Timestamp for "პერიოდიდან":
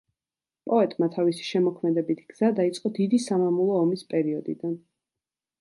4.15-4.79